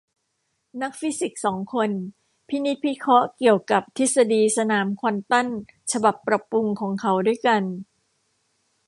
[0.81, 1.89] นักฟิสิกส์สองคน
[2.49, 5.47] พินิจพิเคราะห์เกี่ยวกับทฤษฎีสนามควอนตัม
[5.91, 7.63] ฉบับปรับปรุงของเขาด้วยกัน